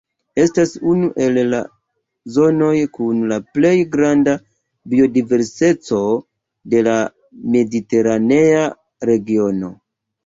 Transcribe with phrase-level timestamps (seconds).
[0.43, 1.57] Estas unu el la
[2.37, 4.35] zonoj kun la plej granda
[4.95, 6.01] biodiverseco
[6.75, 6.97] de la
[7.59, 8.69] mediteranea
[9.13, 9.71] regiono.